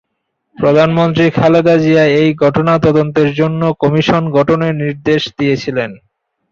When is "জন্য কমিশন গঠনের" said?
3.39-4.73